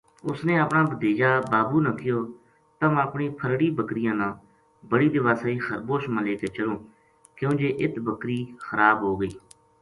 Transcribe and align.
اس 0.29 0.39
نے 0.47 0.53
اپنا 0.65 0.81
بھتیجا 0.91 1.31
بابو 1.51 1.77
نا 1.85 1.91
کہیو 1.99 2.19
تم 2.79 2.93
اپنی 3.05 3.25
پھرڑی 3.39 3.67
بکریاں 3.77 4.15
نا 4.21 4.29
بڑی 4.91 5.07
دیواسئی 5.15 5.57
خربوش 5.65 6.03
ما 6.13 6.19
لے 6.25 6.33
چلو 6.57 6.75
کیوں 7.37 7.53
جے 7.59 7.69
اِت 7.81 7.93
بکری 8.05 8.39
خراب 8.65 8.97
ہو 9.05 9.11
گئی 9.19 9.33